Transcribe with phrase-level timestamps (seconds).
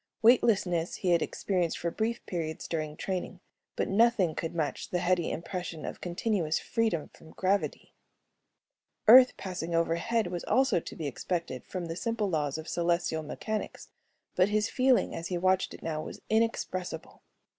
[0.23, 3.39] Weightlessness he had experienced for brief periods during training,
[3.75, 7.93] but nothing could match the heady impression of continuous freedom from gravity.
[9.07, 13.89] Earth passing overhead was also to be expected from the simple laws of celestial mechanics
[14.35, 17.21] but his feeling as he watched it now was inexpressible.